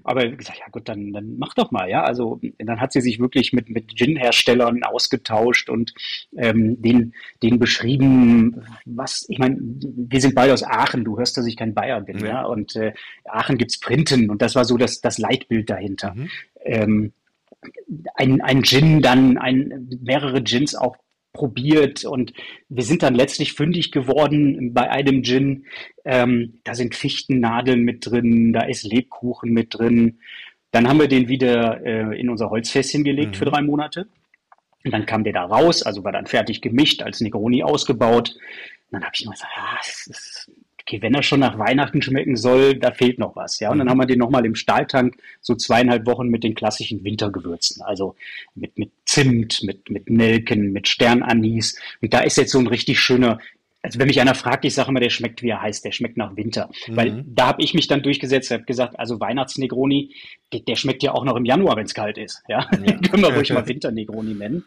[0.03, 2.03] aber gesagt, ja gut, dann, dann mach doch mal, ja.
[2.03, 5.93] Also dann hat sie sich wirklich mit, mit Gin-Herstellern ausgetauscht und
[6.37, 11.47] ähm, den, den beschrieben, was, ich meine, wir sind beide aus Aachen, du hörst, dass
[11.47, 12.27] ich kein Bayer bin, ja.
[12.27, 12.45] ja?
[12.45, 12.93] Und äh,
[13.25, 16.13] Aachen gibt's Printen und das war so das, das Leitbild dahinter.
[16.13, 16.29] Mhm.
[16.63, 17.13] Ähm,
[18.15, 20.97] ein, ein Gin, dann ein, mehrere Gins auch
[21.33, 22.33] probiert und
[22.69, 25.65] wir sind dann letztlich fündig geworden bei einem Gin.
[26.05, 30.19] Ähm, da sind Fichtennadeln mit drin, da ist Lebkuchen mit drin.
[30.71, 33.35] Dann haben wir den wieder äh, in unser Holzfässchen gelegt mhm.
[33.35, 34.07] für drei Monate.
[34.85, 38.31] Und dann kam der da raus, also war dann fertig gemischt, als Negroni ausgebaut.
[38.31, 40.51] Und dann habe ich nur gesagt, ah, das ist
[40.85, 43.59] okay, wenn er schon nach Weihnachten schmecken soll, da fehlt noch was.
[43.59, 43.91] Ja, und dann mhm.
[43.91, 48.15] haben wir den nochmal im Stahltank so zweieinhalb Wochen mit den klassischen Wintergewürzen, also
[48.55, 51.79] mit, mit Zimt, mit, mit Nelken, mit Sternanis.
[52.01, 53.39] Und da ist jetzt so ein richtig schöner,
[53.81, 56.17] also wenn mich einer fragt, ich sage immer, der schmeckt wie er heißt, der schmeckt
[56.17, 56.69] nach Winter.
[56.87, 56.95] Mhm.
[56.95, 60.13] Weil da habe ich mich dann durchgesetzt, habe gesagt, also Weihnachtsnegroni,
[60.51, 62.43] der, der, schmeckt ja auch noch im Januar, wenn es kalt ist.
[62.49, 62.77] Ja, ja.
[62.77, 64.65] Den können wir ruhig mal Winternegroni nennen.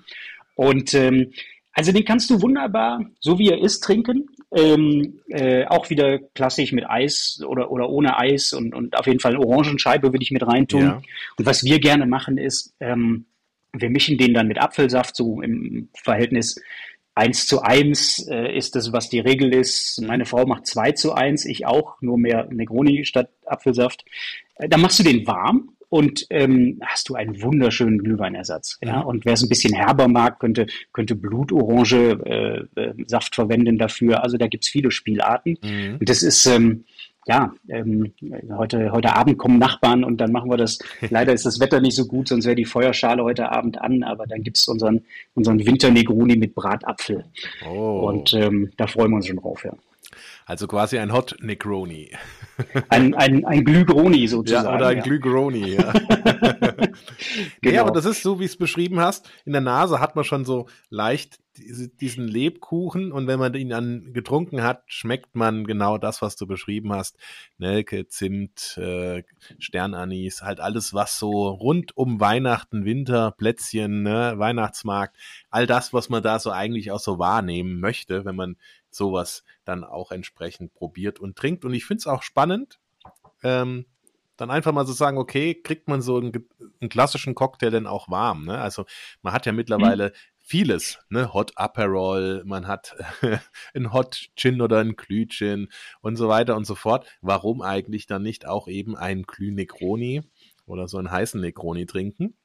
[0.54, 1.32] Und ähm,
[1.76, 4.30] also den kannst du wunderbar, so wie er ist, trinken.
[4.50, 9.20] Ähm, äh, auch wieder klassisch mit Eis oder, oder ohne Eis und, und auf jeden
[9.20, 10.82] Fall Orangenscheibe würde ich mit reintun.
[10.82, 11.02] Ja.
[11.36, 13.26] Und was wir gerne machen ist, ähm,
[13.74, 16.58] wir mischen den dann mit Apfelsaft so im Verhältnis
[17.16, 20.02] Eins zu eins äh, ist das, was die Regel ist.
[20.02, 24.04] Meine Frau macht zwei zu eins, ich auch, nur mehr Negroni statt Apfelsaft.
[24.56, 28.78] Äh, dann machst du den warm und ähm, hast du einen wunderschönen Glühweinersatz.
[28.82, 29.00] Ja?
[29.00, 34.22] Und wer es ein bisschen herber mag, könnte, könnte Blutorange äh, äh, Saft verwenden dafür.
[34.22, 35.56] Also da gibt's viele Spielarten.
[35.62, 35.96] Mhm.
[36.00, 36.84] Und das ist ähm,
[37.26, 38.12] ja, ähm,
[38.56, 40.78] heute, heute Abend kommen Nachbarn und dann machen wir das.
[41.10, 44.26] Leider ist das Wetter nicht so gut, sonst wäre die Feuerschale heute Abend an, aber
[44.26, 45.02] dann gibt's unseren,
[45.34, 47.24] unseren Winternegroni mit Bratapfel.
[47.68, 48.08] Oh.
[48.08, 49.72] Und ähm, da freuen wir uns schon drauf, ja.
[50.48, 52.12] Also quasi ein Hot Negroni.
[52.88, 54.66] Ein, ein, ein Glügroni sozusagen.
[54.66, 55.02] Ja, oder ein ja.
[55.02, 55.92] Glügroni, ja.
[57.60, 57.74] genau.
[57.74, 59.28] Ja, aber das ist so, wie es beschrieben hast.
[59.44, 64.12] In der Nase hat man schon so leicht diesen Lebkuchen und wenn man ihn dann
[64.12, 67.16] getrunken hat, schmeckt man genau das, was du beschrieben hast.
[67.58, 69.22] Nelke, Zimt, äh,
[69.58, 75.16] Sternanis, halt alles, was so rund um Weihnachten, Winter, Plätzchen, ne, Weihnachtsmarkt,
[75.50, 78.56] all das, was man da so eigentlich auch so wahrnehmen möchte, wenn man
[78.96, 81.64] sowas dann auch entsprechend probiert und trinkt.
[81.64, 82.80] Und ich finde es auch spannend,
[83.42, 83.86] ähm,
[84.36, 86.32] dann einfach mal so sagen, okay, kriegt man so einen,
[86.80, 88.44] einen klassischen Cocktail denn auch warm?
[88.44, 88.58] Ne?
[88.58, 88.84] Also
[89.22, 90.12] man hat ja mittlerweile mhm.
[90.38, 91.32] vieles, ne?
[91.32, 92.96] Hot Aperol, man hat
[93.74, 95.68] ein Hot Gin oder ein Glühgin
[96.00, 97.06] und so weiter und so fort.
[97.20, 100.22] Warum eigentlich dann nicht auch eben ein Glüh Negroni
[100.66, 102.36] oder so einen heißen Negroni trinken?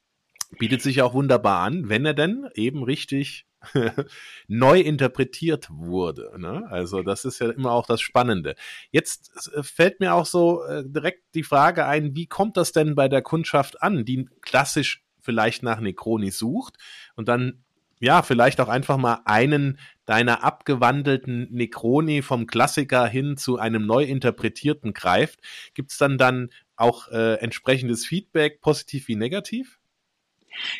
[0.59, 3.45] Bietet sich auch wunderbar an, wenn er denn eben richtig
[4.47, 6.31] neu interpretiert wurde.
[6.37, 6.67] Ne?
[6.69, 8.55] Also das ist ja immer auch das Spannende.
[8.91, 12.95] Jetzt äh, fällt mir auch so äh, direkt die Frage ein, wie kommt das denn
[12.95, 16.77] bei der Kundschaft an, die klassisch vielleicht nach Necroni sucht
[17.15, 17.63] und dann
[18.01, 24.03] ja, vielleicht auch einfach mal einen deiner abgewandelten Necroni vom Klassiker hin zu einem neu
[24.03, 25.39] interpretierten greift.
[25.75, 29.80] Gibt es dann dann auch äh, entsprechendes Feedback, positiv wie negativ?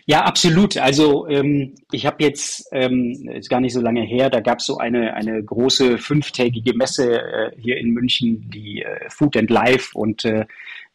[0.06, 0.78] Ja, absolut.
[0.78, 4.66] Also ähm, ich habe jetzt, ähm, ist gar nicht so lange her, da gab es
[4.66, 9.92] so eine, eine große fünftägige Messe äh, hier in München, die äh, Food and Life
[9.94, 10.46] und äh,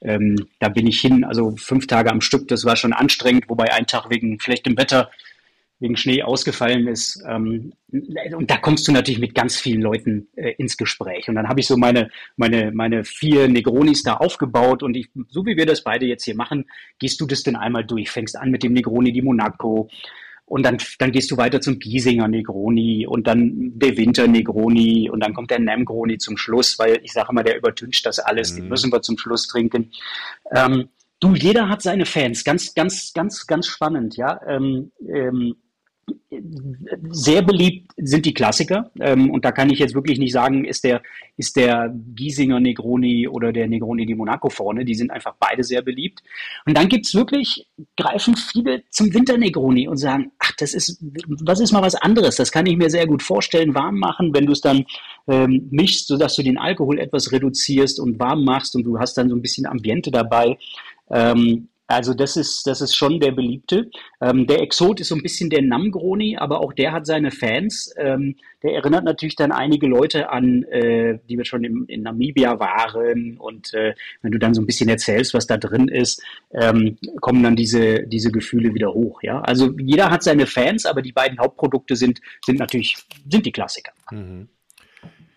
[0.03, 3.73] ähm, da bin ich hin, also fünf Tage am Stück, das war schon anstrengend, wobei
[3.73, 5.11] ein Tag wegen schlechtem Wetter
[5.79, 7.23] wegen Schnee ausgefallen ist.
[7.29, 11.29] Ähm, und da kommst du natürlich mit ganz vielen Leuten äh, ins Gespräch.
[11.29, 15.45] Und dann habe ich so meine, meine, meine vier Negronis da aufgebaut und ich, so
[15.45, 16.65] wie wir das beide jetzt hier machen,
[16.99, 18.11] gehst du das denn einmal durch.
[18.11, 19.89] Fängst an mit dem Negroni di Monaco
[20.47, 25.21] und dann, dann gehst du weiter zum Giesinger Negroni und dann der Winter Negroni und
[25.21, 28.57] dann kommt der Nemgroni zum Schluss, weil ich sage immer, der übertüncht das alles, mhm.
[28.57, 29.91] den müssen wir zum Schluss trinken.
[30.55, 34.41] Ähm, du, jeder hat seine Fans, ganz, ganz, ganz, ganz spannend, ja.
[34.47, 35.57] Ähm, ähm,
[37.11, 38.90] sehr beliebt sind die Klassiker.
[39.00, 41.02] Ähm, und da kann ich jetzt wirklich nicht sagen, ist der,
[41.37, 44.85] ist der Giesinger Negroni oder der Negroni di Monaco vorne.
[44.85, 46.22] Die sind einfach beide sehr beliebt.
[46.66, 51.02] Und dann gibt's wirklich, greifen viele zum Winter Negroni und sagen, ach, das ist,
[51.44, 52.37] was ist mal was anderes.
[52.37, 54.85] Das kann ich mir sehr gut vorstellen, warm machen, wenn du es dann
[55.29, 59.29] ähm, mischst, sodass du den Alkohol etwas reduzierst und warm machst und du hast dann
[59.29, 60.59] so ein bisschen Ambiente dabei.
[61.11, 63.90] Ähm, also das ist, das ist schon der beliebte.
[64.20, 67.94] Ähm, der Exot ist so ein bisschen der Namgroni, aber auch der hat seine Fans.
[67.96, 72.59] Ähm, der erinnert natürlich dann einige Leute an, äh, die wir schon im, in Namibia
[72.59, 73.37] waren.
[73.38, 76.20] Und äh, wenn du dann so ein bisschen erzählst, was da drin ist,
[76.53, 79.22] ähm, kommen dann diese, diese Gefühle wieder hoch.
[79.22, 82.96] Ja, also jeder hat seine Fans, aber die beiden Hauptprodukte sind, sind natürlich
[83.31, 83.92] sind die Klassiker.
[84.11, 84.49] Mhm.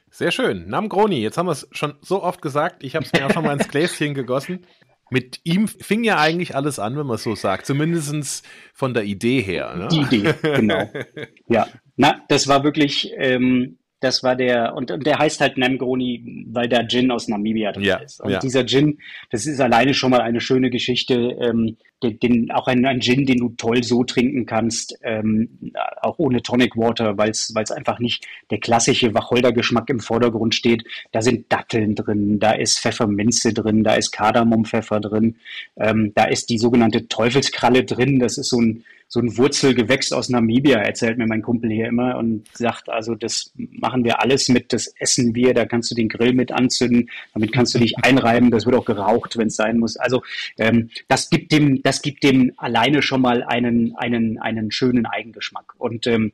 [0.09, 0.67] Sehr schön.
[0.67, 2.83] Namgroni, jetzt haben wir es schon so oft gesagt.
[2.83, 4.65] Ich habe es mir auch schon mal ins Gläschen gegossen
[5.09, 9.41] mit ihm fing ja eigentlich alles an, wenn man so sagt, zumindest von der Idee
[9.41, 9.75] her.
[9.75, 9.87] Ne?
[9.89, 10.89] Die Idee, genau.
[11.47, 16.45] ja, na, das war wirklich, ähm, das war der, und, und der heißt halt Namgroni,
[16.47, 18.21] weil der Gin aus Namibia drin ja, ist.
[18.21, 18.39] Und ja.
[18.39, 22.85] dieser Gin, das ist alleine schon mal eine schöne Geschichte, ähm, den, den, auch ein,
[22.85, 27.53] ein Gin, den du toll so trinken kannst, ähm, auch ohne Tonic Water, weil es
[27.71, 30.83] einfach nicht der klassische Wacholdergeschmack im Vordergrund steht.
[31.11, 35.35] Da sind Datteln drin, da ist Pfefferminze drin, da ist Kardamompfeffer drin,
[35.77, 38.19] ähm, da ist die sogenannte Teufelskralle drin.
[38.19, 42.15] Das ist so ein so ein Wurzelgewächs aus Namibia, erzählt mir mein Kumpel hier immer
[42.17, 46.09] und sagt, also das machen wir alles mit, das essen wir, da kannst du den
[46.09, 49.79] Grill mit anzünden, damit kannst du dich einreiben, das wird auch geraucht, wenn es sein
[49.79, 49.97] muss.
[49.97, 50.21] Also
[50.59, 55.73] ähm, das gibt dem, das gibt dem alleine schon mal einen, einen, einen schönen Eigengeschmack.
[55.79, 56.31] Und ähm,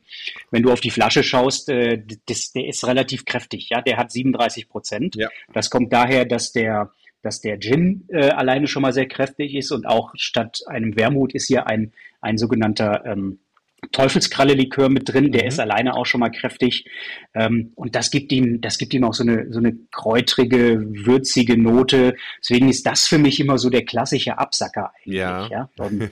[0.51, 4.11] wenn du auf die Flasche schaust, äh, das, der ist relativ kräftig, ja, der hat
[4.11, 5.15] 37 Prozent.
[5.15, 5.29] Ja.
[5.53, 6.91] Das kommt daher, dass der
[7.25, 11.33] dass der Gin äh, alleine schon mal sehr kräftig ist und auch statt einem Wermut
[11.33, 11.91] ist hier ein,
[12.25, 13.39] ein sogenannter ähm,
[13.91, 15.47] Teufelskralle-Likör mit drin, der mhm.
[15.47, 16.85] ist alleine auch schon mal kräftig.
[17.33, 21.57] Ähm, und das gibt ihm, das gibt ihm auch so eine, so eine kräutrige, würzige
[21.57, 22.15] Note.
[22.39, 25.15] Deswegen ist das für mich immer so der klassische Absacker eigentlich.
[25.19, 25.47] Ja.
[25.49, 25.69] ja?
[25.77, 26.09] Und,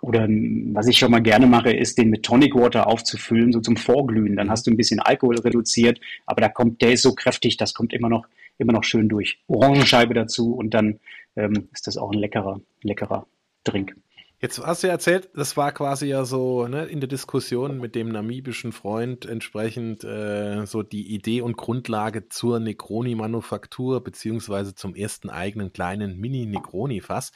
[0.00, 3.76] oder was ich schon mal gerne mache, ist den mit Tonic Water aufzufüllen, so zum
[3.76, 4.36] Vorglühen.
[4.36, 4.50] Dann mhm.
[4.50, 7.92] hast du ein bisschen Alkohol reduziert, aber da kommt, der ist so kräftig, das kommt
[7.92, 8.26] immer noch,
[8.58, 9.38] immer noch schön durch.
[9.48, 11.00] Orangenscheibe dazu und dann
[11.36, 13.26] ähm, ist das auch ein leckerer, leckerer
[13.64, 13.94] Drink.
[14.40, 17.96] Jetzt hast du ja erzählt, das war quasi ja so ne, in der Diskussion mit
[17.96, 25.28] dem namibischen Freund entsprechend äh, so die Idee und Grundlage zur Negroni-Manufaktur beziehungsweise zum ersten
[25.28, 27.32] eigenen kleinen Mini-Negroni-Fass.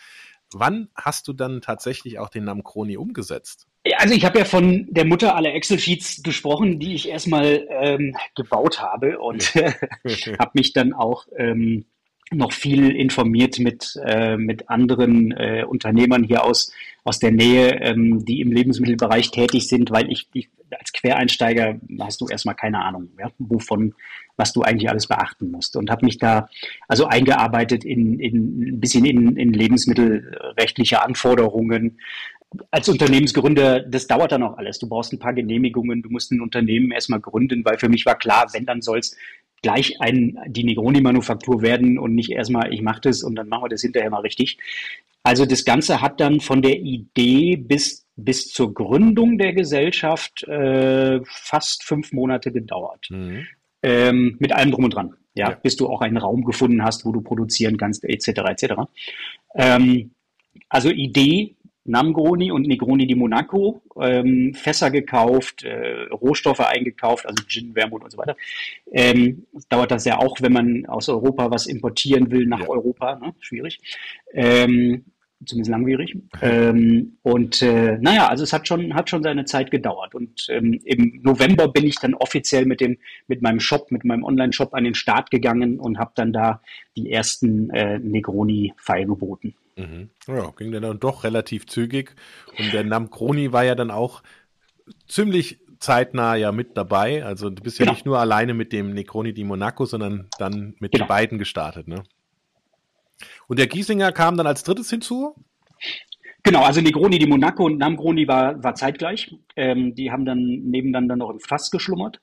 [0.52, 3.66] Wann hast du dann tatsächlich auch den Namcroni umgesetzt?
[3.96, 8.80] Also ich habe ja von der Mutter aller Excel-Sheets gesprochen, die ich erstmal ähm, gebaut
[8.80, 11.86] habe und habe mich dann auch ähm,
[12.32, 16.72] noch viel informiert mit, äh, mit anderen äh, Unternehmern hier aus,
[17.04, 22.20] aus der Nähe, ähm, die im Lebensmittelbereich tätig sind, weil ich, ich als Quereinsteiger hast
[22.20, 23.94] du erstmal keine Ahnung, ja, wovon,
[24.36, 25.76] was du eigentlich alles beachten musst.
[25.76, 26.48] Und habe mich da
[26.88, 31.98] also eingearbeitet in, in ein bisschen in, in lebensmittelrechtliche Anforderungen.
[32.70, 34.78] Als Unternehmensgründer, das dauert dann auch alles.
[34.78, 38.18] Du brauchst ein paar Genehmigungen, du musst ein Unternehmen erstmal gründen, weil für mich war
[38.18, 39.16] klar, wenn dann soll es
[39.62, 43.68] gleich ein, die Negroni-Manufaktur werden und nicht erstmal, ich mache das und dann machen wir
[43.68, 44.58] das hinterher mal richtig.
[45.22, 51.20] Also das Ganze hat dann von der Idee bis, bis zur Gründung der Gesellschaft äh,
[51.24, 53.06] fast fünf Monate gedauert.
[53.10, 53.46] Mhm.
[53.84, 55.14] Ähm, mit allem drum und dran.
[55.34, 58.28] Ja, ja, bis du auch einen Raum gefunden hast, wo du produzieren kannst, etc.
[58.28, 58.72] etc.
[59.54, 60.10] Ähm,
[60.68, 67.74] also Idee Namgroni und Negroni di Monaco, ähm, Fässer gekauft, äh, Rohstoffe eingekauft, also Gin,
[67.74, 68.36] Wermut und so weiter.
[68.92, 72.68] Ähm, dauert das ja auch, wenn man aus Europa was importieren will nach ja.
[72.68, 73.34] Europa, ne?
[73.40, 73.80] schwierig.
[74.32, 75.04] Ähm,
[75.46, 76.16] zumindest langwierig.
[76.40, 80.14] Ähm, und äh, naja, also es hat schon, hat schon seine Zeit gedauert.
[80.14, 84.24] Und ähm, im November bin ich dann offiziell mit dem, mit meinem Shop, mit meinem
[84.24, 86.60] Online-Shop an den Start gegangen und habe dann da
[86.96, 89.54] die ersten äh, Negroni feilgeboten.
[89.76, 90.10] Mhm.
[90.26, 92.14] Ja, ging dann doch relativ zügig.
[92.58, 94.22] Und der Namkroni war ja dann auch
[95.08, 97.24] ziemlich zeitnah ja mit dabei.
[97.24, 97.94] Also du bist ja genau.
[97.94, 101.04] nicht nur alleine mit dem Necroni di Monaco, sondern dann mit genau.
[101.04, 102.04] den beiden gestartet, ne?
[103.46, 105.34] Und der Giesinger kam dann als drittes hinzu?
[106.42, 109.32] Genau, also Negroni di Monaco und Namgroni war, war zeitgleich.
[109.54, 112.20] Ähm, die haben dann nebeneinander noch im Fass geschlummert.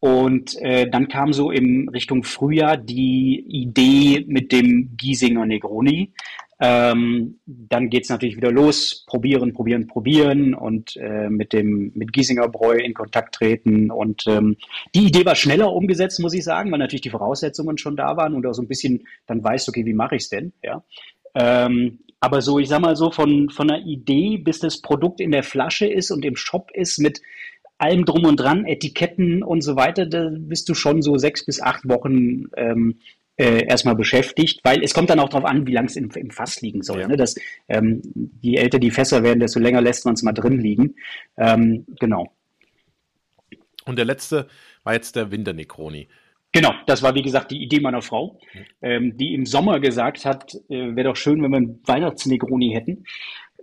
[0.00, 6.12] Und äh, dann kam so in Richtung Frühjahr die Idee mit dem Giesinger Negroni.
[6.60, 12.48] Ähm, dann geht's natürlich wieder los, probieren, probieren, probieren und äh, mit dem mit Giesinger
[12.48, 13.90] Bräu in Kontakt treten.
[13.90, 14.56] Und ähm,
[14.94, 18.34] die Idee war schneller umgesetzt, muss ich sagen, weil natürlich die Voraussetzungen schon da waren
[18.34, 20.52] und auch so ein bisschen dann weißt, okay, wie mache ich's denn?
[20.62, 20.82] Ja.
[21.34, 25.30] Ähm, aber so, ich sag mal so, von, von einer Idee, bis das Produkt in
[25.30, 27.20] der Flasche ist und im Shop ist mit
[27.78, 31.62] allem drum und dran, Etiketten und so weiter, da bist du schon so sechs bis
[31.62, 32.98] acht Wochen ähm,
[33.38, 36.30] äh, erstmal beschäftigt, weil es kommt dann auch darauf an, wie lang es im, im,
[36.30, 37.00] Fass liegen soll.
[37.00, 37.08] Ja.
[37.08, 37.16] Ne?
[37.16, 37.36] Dass,
[37.68, 38.02] ähm,
[38.40, 40.96] je älter die Fässer werden, desto länger lässt man es mal drin liegen.
[41.36, 42.32] Ähm, genau.
[43.84, 44.48] Und der letzte
[44.82, 46.08] war jetzt der Winternekroni.
[46.52, 48.40] Genau, das war wie gesagt die Idee meiner Frau,
[48.82, 53.04] ähm, die im Sommer gesagt hat, äh, wäre doch schön, wenn wir einen Weihnachtsnegroni hätten.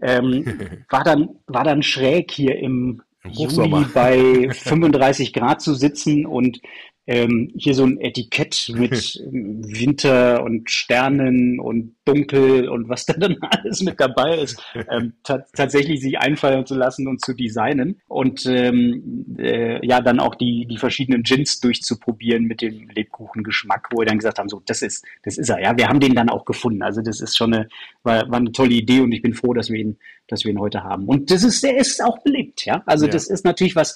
[0.01, 6.25] Ähm, war dann war dann schräg hier im, Im Juli bei 35 Grad zu sitzen
[6.25, 6.61] und
[7.07, 13.37] ähm, hier so ein Etikett mit Winter und Sternen und Dunkel und was da dann
[13.41, 19.35] alles mit dabei ist, ähm, tatsächlich sich einfallen zu lassen und zu designen und ähm,
[19.37, 24.19] äh, ja dann auch die die verschiedenen Gins durchzuprobieren mit dem Lebkuchengeschmack, wo wir dann
[24.19, 26.83] gesagt haben, so das ist das ist er, ja, wir haben den dann auch gefunden.
[26.83, 27.67] Also das ist schon eine
[28.03, 30.59] war, war eine tolle Idee und ich bin froh, dass wir ihn dass wir ihn
[30.59, 31.05] heute haben.
[31.05, 32.83] Und das ist der ist auch beliebt, ja.
[32.85, 33.11] Also ja.
[33.11, 33.95] das ist natürlich was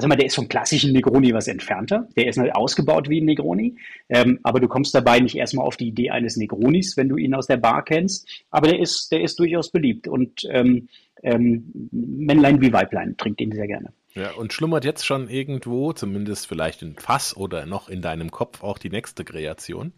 [0.00, 2.08] sag der ist vom klassischen Negroni was entfernter.
[2.16, 3.76] Der ist halt ausgebaut wie ein Negroni.
[4.08, 7.34] Ähm, aber du kommst dabei nicht erstmal auf die Idee eines Negronis, wenn du ihn
[7.34, 8.44] aus der Bar kennst.
[8.50, 10.08] Aber der ist, der ist durchaus beliebt.
[10.08, 10.88] Und ähm,
[11.22, 13.92] ähm, Männlein wie Weiblein trinkt ihn sehr gerne.
[14.14, 18.62] Ja, und schlummert jetzt schon irgendwo, zumindest vielleicht in Fass oder noch in deinem Kopf,
[18.62, 19.92] auch die nächste Kreation?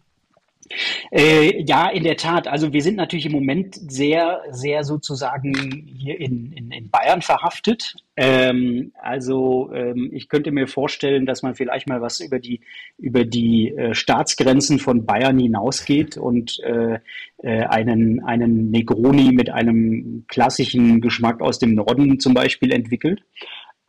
[1.10, 2.46] Äh, ja, in der Tat.
[2.46, 7.94] Also wir sind natürlich im Moment sehr, sehr sozusagen hier in, in, in Bayern verhaftet.
[8.16, 12.60] Ähm, also ähm, ich könnte mir vorstellen, dass man vielleicht mal was über die
[12.98, 16.98] über die äh, Staatsgrenzen von Bayern hinausgeht und äh,
[17.42, 23.22] äh, einen einen Negroni mit einem klassischen Geschmack aus dem Norden zum Beispiel entwickelt.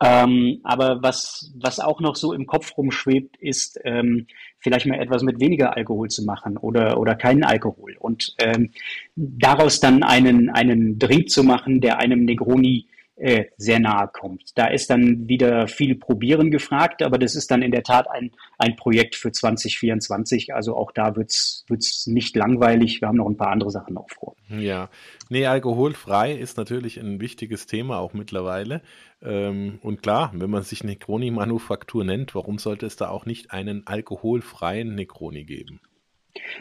[0.04, 4.26] Ähm, aber was, was auch noch so im Kopf rumschwebt, ist ähm,
[4.58, 7.96] vielleicht mal etwas mit weniger Alkohol zu machen oder, oder keinen Alkohol.
[7.98, 8.70] Und ähm,
[9.16, 12.86] daraus dann einen, einen Drink zu machen, der einem Negroni
[13.16, 14.50] äh, sehr nahe kommt.
[14.56, 18.32] Da ist dann wieder viel Probieren gefragt, aber das ist dann in der Tat ein,
[18.58, 20.54] ein Projekt für 2024.
[20.54, 23.00] Also auch da wird's wird's nicht langweilig.
[23.00, 24.34] Wir haben noch ein paar andere Sachen auch vor.
[24.48, 24.90] Ja,
[25.28, 28.82] nee, alkoholfrei ist natürlich ein wichtiges Thema auch mittlerweile.
[29.22, 33.86] Ähm, und klar, wenn man sich Negroni-Manufaktur nennt, warum sollte es da auch nicht einen
[33.86, 35.80] alkoholfreien Negroni geben?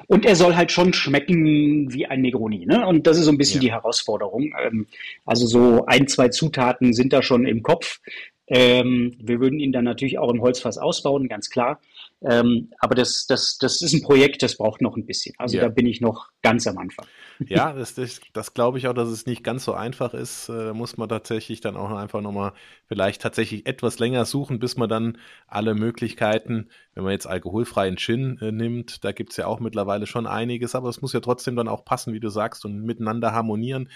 [0.08, 2.66] Und er soll halt schon schmecken wie ein Negroni.
[2.66, 2.86] Ne?
[2.86, 3.70] Und das ist so ein bisschen ja.
[3.70, 4.54] die Herausforderung.
[4.64, 4.88] Ähm,
[5.26, 8.00] also so ein, zwei Zutaten sind da schon im Kopf.
[8.48, 11.80] Ähm, wir würden ihn dann natürlich auch im Holzfass ausbauen, ganz klar.
[12.26, 15.36] Ähm, aber das, das, das ist ein Projekt, das braucht noch ein bisschen.
[15.38, 15.64] Also ja.
[15.64, 17.06] da bin ich noch ganz am Anfang.
[17.46, 20.50] Ja, das, das, das glaube ich auch, dass es nicht ganz so einfach ist.
[20.50, 22.54] Äh, da muss man tatsächlich dann auch einfach nochmal
[22.88, 28.38] vielleicht tatsächlich etwas länger suchen, bis man dann alle Möglichkeiten, wenn man jetzt alkoholfreien Gin
[28.42, 31.56] äh, nimmt, da gibt es ja auch mittlerweile schon einiges, aber es muss ja trotzdem
[31.56, 33.90] dann auch passen, wie du sagst, und miteinander harmonieren.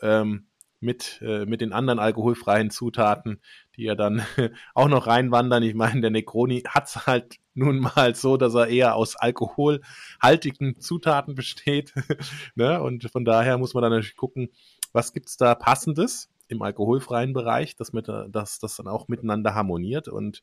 [0.00, 0.46] Ähm,
[0.82, 3.40] mit, äh, mit den anderen alkoholfreien Zutaten,
[3.76, 4.22] die ja dann
[4.74, 5.62] auch noch reinwandern.
[5.62, 11.34] Ich meine, der Necroni hat's halt nun mal so, dass er eher aus alkoholhaltigen Zutaten
[11.34, 11.94] besteht.
[12.54, 12.82] ne?
[12.82, 14.48] Und von daher muss man dann natürlich gucken,
[14.92, 20.08] was gibt's da passendes im alkoholfreien Bereich, dass, mit, dass das dann auch miteinander harmoniert.
[20.08, 20.42] Und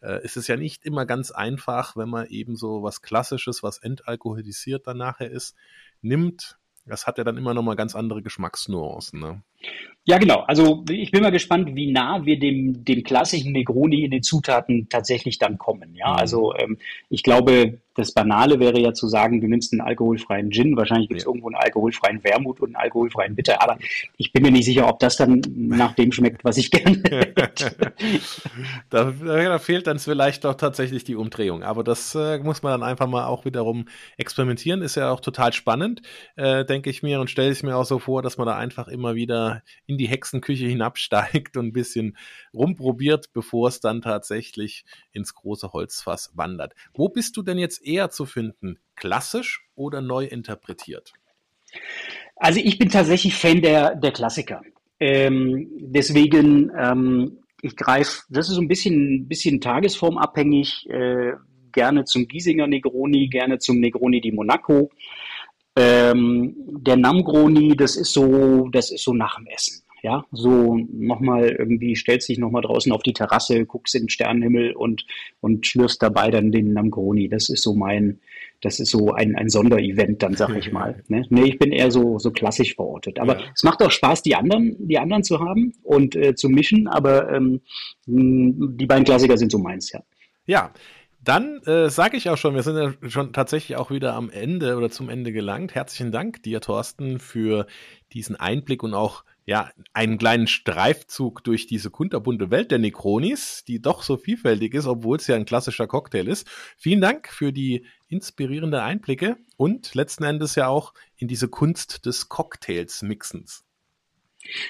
[0.00, 3.78] äh, es ist ja nicht immer ganz einfach, wenn man eben so was Klassisches, was
[3.78, 5.56] entalkoholisiert dann nachher ist,
[6.02, 6.58] nimmt.
[6.84, 9.18] Das hat ja dann immer noch mal ganz andere Geschmacksnuancen.
[9.18, 9.42] Ne?
[10.08, 10.44] Ja, genau.
[10.46, 14.88] Also ich bin mal gespannt, wie nah wir dem, dem klassischen Negroni in den Zutaten
[14.88, 15.96] tatsächlich dann kommen.
[15.96, 16.16] Ja, mhm.
[16.16, 16.78] also ähm,
[17.10, 21.20] ich glaube, das Banale wäre ja zu sagen, du nimmst einen alkoholfreien Gin, wahrscheinlich gibt
[21.20, 21.30] es ja.
[21.30, 23.78] irgendwo einen alkoholfreien Wermut und einen alkoholfreien Bitter, aber
[24.16, 27.94] ich bin mir nicht sicher, ob das dann nach dem schmeckt, was ich gerne hätte.
[28.90, 32.88] da, da, fehlt dann vielleicht doch tatsächlich die Umdrehung, aber das äh, muss man dann
[32.88, 33.86] einfach mal auch wiederum
[34.18, 36.02] experimentieren, ist ja auch total spannend,
[36.36, 38.88] äh, denke ich mir und stelle ich mir auch so vor, dass man da einfach
[38.88, 39.55] immer wieder
[39.86, 42.16] in die Hexenküche hinabsteigt und ein bisschen
[42.52, 46.74] rumprobiert, bevor es dann tatsächlich ins große Holzfass wandert.
[46.94, 48.78] Wo bist du denn jetzt eher zu finden?
[48.94, 51.12] Klassisch oder neu interpretiert?
[52.36, 54.62] Also ich bin tatsächlich Fan der, der Klassiker.
[55.00, 61.32] Ähm, deswegen, ähm, ich greife, das ist so ein bisschen, bisschen tagesformabhängig, äh,
[61.72, 64.90] gerne zum Giesinger Negroni, gerne zum Negroni di Monaco.
[65.76, 69.82] Ähm, der Namgroni, das ist so, das ist so nach dem Essen.
[70.02, 74.72] Ja, so nochmal irgendwie stellst dich nochmal draußen auf die Terrasse, guckst in den Sternenhimmel
[74.72, 75.04] und,
[75.40, 77.28] und schlürfst dabei dann den Namgroni.
[77.28, 78.20] Das ist so mein,
[78.60, 81.02] das ist so ein, ein Sonderevent, dann sag ich mal.
[81.08, 81.26] Ne?
[81.30, 83.18] Nee, ich bin eher so, so klassisch verortet.
[83.18, 83.44] Aber ja.
[83.54, 87.32] es macht auch Spaß, die anderen, die anderen zu haben und äh, zu mischen, aber
[87.32, 87.62] ähm,
[88.06, 90.02] die beiden Klassiker sind so meins, ja.
[90.46, 90.72] Ja,
[91.26, 94.76] dann äh, sage ich auch schon, wir sind ja schon tatsächlich auch wieder am Ende
[94.76, 95.74] oder zum Ende gelangt.
[95.74, 97.66] Herzlichen Dank dir, Thorsten, für
[98.12, 103.80] diesen Einblick und auch ja, einen kleinen Streifzug durch diese kunterbunte Welt der Necronis, die
[103.82, 106.48] doch so vielfältig ist, obwohl es ja ein klassischer Cocktail ist.
[106.76, 112.28] Vielen Dank für die inspirierende Einblicke und letzten Endes ja auch in diese Kunst des
[112.28, 113.64] Cocktails-Mixens.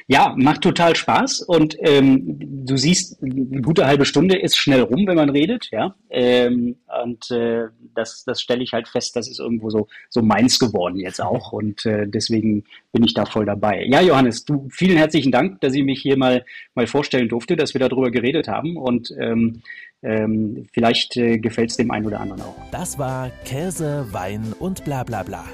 [0.06, 5.06] Ja, macht total Spaß und ähm, du siehst, eine gute halbe Stunde ist schnell rum,
[5.06, 5.94] wenn man redet, ja.
[6.10, 10.58] Ähm, und äh, das, das stelle ich halt fest, das ist irgendwo so, so meins
[10.58, 13.84] geworden jetzt auch und äh, deswegen bin ich da voll dabei.
[13.86, 17.74] Ja, Johannes, du vielen herzlichen Dank, dass ich mich hier mal mal vorstellen durfte, dass
[17.74, 19.62] wir darüber geredet haben und ähm,
[20.02, 22.56] ähm, vielleicht äh, gefällt es dem einen oder anderen auch.
[22.70, 25.44] Das war Käse, Wein und bla bla bla.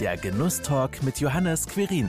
[0.00, 2.08] Der Genusstalk mit Johannes Quirin.